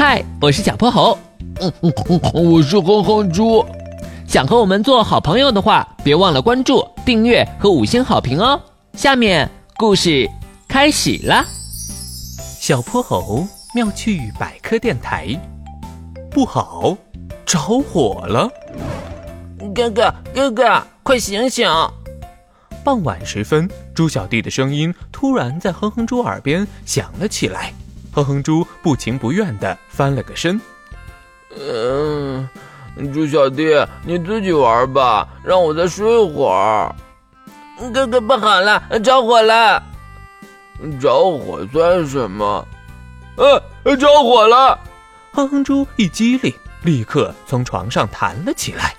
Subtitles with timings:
[0.00, 1.18] 嗨，我是小泼猴。
[1.60, 3.66] 嗯嗯嗯，我是哼哼猪。
[4.28, 8.60] 想和我们做好朋友的话，别忘了关注、订阅和五星好评哦。
[8.92, 10.30] 下面故事
[10.68, 11.44] 开始了。
[12.60, 13.44] 小泼猴
[13.74, 15.36] 妙趣百科电台，
[16.30, 16.96] 不好，
[17.44, 18.48] 着火了！
[19.74, 21.68] 哥哥，哥哥，快醒醒！
[22.84, 27.72] 傍晚时分，猪小弟的声音突然在哼哼猪耳边响了起来。
[28.18, 30.60] 哼哼猪不情不愿地翻了个身。
[31.56, 32.48] 嗯，
[33.12, 33.64] 猪小弟，
[34.04, 36.94] 你自己玩吧，让我再睡会儿。
[37.94, 39.80] 哥哥，不好了，着火了！
[41.00, 42.66] 着火算什么？
[43.36, 44.76] 呃，着火了！
[45.32, 48.94] 哼哼猪一激灵，立刻从床上弹了起来。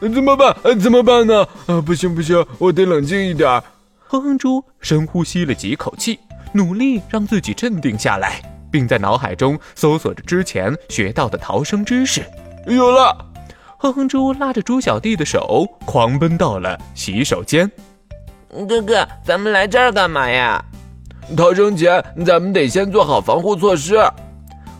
[0.00, 0.80] 怎么办？
[0.80, 1.46] 怎么办呢？
[1.66, 3.62] 啊，不行不行，我得冷静一点。
[4.08, 6.18] 哼哼猪深呼吸了几口气，
[6.52, 12.22] 努力让自己镇定下来，并在脑海中搜索着之前学到的逃生知识。
[12.66, 13.16] 有了！
[13.78, 17.68] 哼哼猪拉着猪小弟的手，狂奔到了洗手间。
[18.68, 20.64] 哥哥，咱们来这儿干嘛呀？
[21.36, 23.96] 逃生前，咱们得先做好防护措施。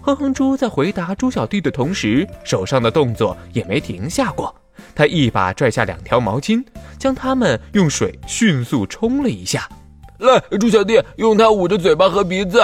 [0.03, 4.55] 哼哼猪在回答猪小弟的同时，手上的动作也没停下过。
[4.95, 6.62] 他一把拽下两条毛巾，
[6.98, 9.69] 将它们用水迅速冲了一下。
[10.23, 12.62] 来，猪小弟，用它捂着嘴巴和鼻子。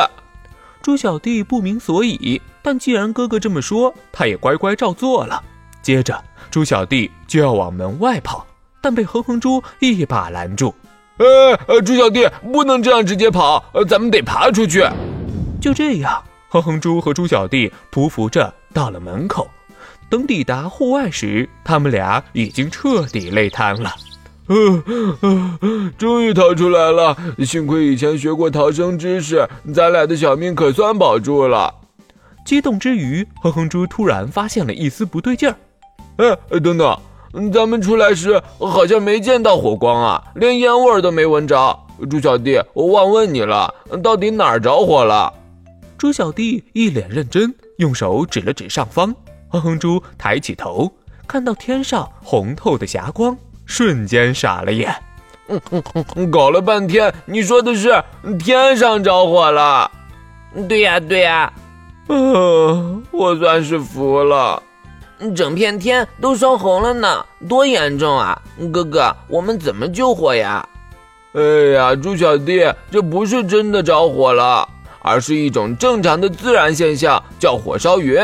[0.81, 5.42] 猪小弟不明所以，但既然哥哥这么说，他也乖乖照做了。
[5.83, 8.47] 接着，猪小弟就要往门外跑，
[8.81, 10.73] 但被哼哼猪一把拦住。
[11.19, 14.87] 呃，猪小弟，不能这样直接跑，咱们得爬出去。
[15.61, 19.48] 就这样，哼哼猪和猪小弟匍匐着到了门口。
[20.09, 23.93] 等抵达户外时，他们俩已经彻底累瘫了。
[24.48, 24.82] 呃
[25.20, 27.16] 呃，终于逃出来了！
[27.44, 31.74] 幸亏以前学过逃生知识，咱俩的小命可算保住了。
[32.44, 35.56] 激动之余，哼哼猪突然发现了一丝不对劲儿。
[36.16, 36.98] 哎，等等，
[37.53, 41.78] 咱们出来时好像没见到火光啊，连烟味都没闻着。
[42.08, 45.32] 猪小弟，我忘问你了，到底哪儿着火了？
[45.98, 49.14] 猪小弟一脸认真，用手指了指上方。
[49.48, 50.91] 哼哼猪抬起头，
[51.26, 53.37] 看到天上红透的霞光，
[53.69, 54.93] 瞬间傻了眼。
[55.47, 55.83] 嗯嗯
[56.17, 58.03] 嗯，搞了半天，你说的是
[58.39, 59.89] 天上着火了？
[60.69, 61.53] 对呀对呀。
[62.09, 64.61] 呃，我算是服了。
[65.37, 68.41] 整片天都烧红了呢，多严重啊！
[68.73, 70.67] 哥哥，我们怎么救火呀？
[71.35, 71.43] 哎
[71.75, 74.67] 呀，猪小弟，这不是真的着火了，
[75.00, 78.19] 而是一种正常的自然现象，叫火烧云。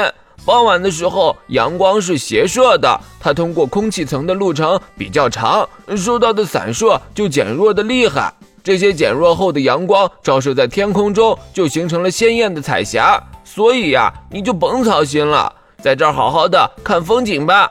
[0.45, 8.33] 傍晚的时候，阳光是斜射的，它通过空气层的路程比较长，受到的散射就减弱的厉害。
[8.63, 13.23] 这些减弱后的阳光照射在天空中，就形成了鲜艳的彩霞。
[13.45, 15.53] 所以呀，你就甭操心了，
[15.83, 17.71] 在这儿好好的看风景吧。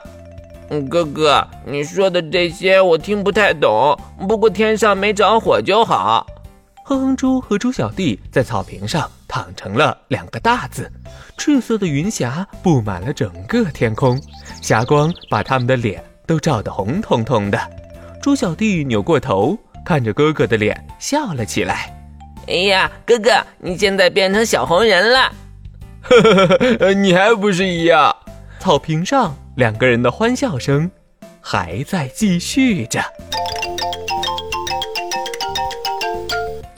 [0.69, 3.97] 嗯，哥哥，你说的这些我听不太懂，
[4.27, 6.25] 不过天上没着火就好。
[6.85, 10.91] 哼哼猪和猪小弟在草坪上躺成了两个大字，
[11.37, 14.21] 赤色的云霞布满了整个天空，
[14.61, 17.57] 霞光把他们的脸都照得红彤彤的。
[18.21, 21.89] 猪小弟扭过头，看着哥哥的脸，笑了起来。
[22.47, 25.31] 哎呀，哥哥，你现在变成小红人了！
[26.01, 26.47] 呵呵
[26.79, 28.13] 呵，你还不是一样？
[28.59, 30.91] 草坪上两个人的欢笑声
[31.39, 33.01] 还在继续着。